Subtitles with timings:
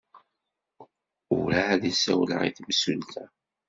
[1.37, 3.25] Urɛad i sawleɣ i temsulta.